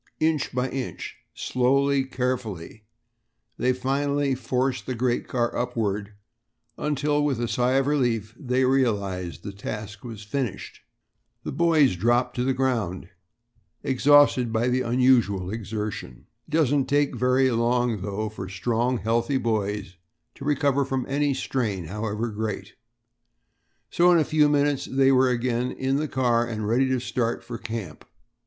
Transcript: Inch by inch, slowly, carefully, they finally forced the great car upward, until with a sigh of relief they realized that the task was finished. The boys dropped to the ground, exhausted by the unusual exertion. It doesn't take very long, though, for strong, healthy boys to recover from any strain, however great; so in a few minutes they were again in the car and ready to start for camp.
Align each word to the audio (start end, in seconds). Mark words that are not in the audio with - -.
Inch 0.19 0.51
by 0.51 0.67
inch, 0.71 1.17
slowly, 1.35 2.05
carefully, 2.05 2.85
they 3.59 3.71
finally 3.71 4.33
forced 4.33 4.87
the 4.87 4.95
great 4.95 5.27
car 5.27 5.55
upward, 5.55 6.13
until 6.75 7.23
with 7.23 7.39
a 7.39 7.47
sigh 7.47 7.73
of 7.73 7.85
relief 7.85 8.33
they 8.35 8.65
realized 8.65 9.43
that 9.43 9.49
the 9.55 9.61
task 9.61 10.03
was 10.03 10.23
finished. 10.23 10.81
The 11.43 11.51
boys 11.51 11.95
dropped 11.95 12.35
to 12.37 12.43
the 12.43 12.51
ground, 12.51 13.09
exhausted 13.83 14.51
by 14.51 14.69
the 14.69 14.81
unusual 14.81 15.51
exertion. 15.51 16.25
It 16.47 16.51
doesn't 16.51 16.85
take 16.87 17.15
very 17.15 17.51
long, 17.51 18.01
though, 18.01 18.27
for 18.29 18.49
strong, 18.49 18.97
healthy 18.97 19.37
boys 19.37 19.97
to 20.33 20.43
recover 20.43 20.83
from 20.83 21.05
any 21.07 21.35
strain, 21.35 21.85
however 21.85 22.29
great; 22.29 22.73
so 23.91 24.11
in 24.11 24.17
a 24.17 24.23
few 24.23 24.49
minutes 24.49 24.85
they 24.91 25.11
were 25.11 25.29
again 25.29 25.71
in 25.71 25.97
the 25.97 26.07
car 26.07 26.43
and 26.47 26.67
ready 26.67 26.89
to 26.89 26.99
start 26.99 27.43
for 27.43 27.59
camp. 27.59 28.03